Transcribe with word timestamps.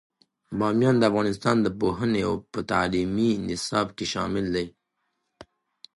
بامیان 0.57 0.95
د 0.99 1.03
افغانستان 1.11 1.57
د 1.61 1.67
پوهنې 1.79 2.21
په 2.53 2.59
تعلیمي 2.71 3.31
نصاب 3.47 3.87
کې 3.97 4.05
شامل 4.13 4.45
دی. 4.55 4.67